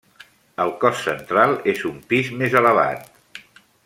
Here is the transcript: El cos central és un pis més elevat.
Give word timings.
El 0.63 0.71
cos 0.83 1.03
central 1.09 1.53
és 1.75 1.83
un 1.93 1.99
pis 2.13 2.31
més 2.41 2.57
elevat. 2.63 3.41